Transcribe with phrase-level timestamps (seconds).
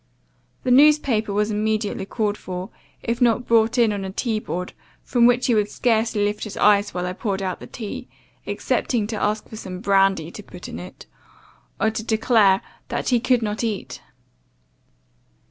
[0.63, 2.71] The newspaper was immediately called for,
[3.03, 6.57] if not brought in on the tea board, from which he would scarcely lift his
[6.57, 8.07] eyes while I poured out the tea,
[8.47, 11.05] excepting to ask for some brandy to put into it,
[11.79, 14.01] or to declare that he could not eat.